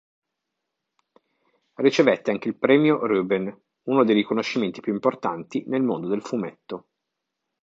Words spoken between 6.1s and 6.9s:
fumetto.